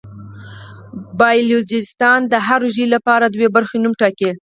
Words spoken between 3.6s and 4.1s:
نوم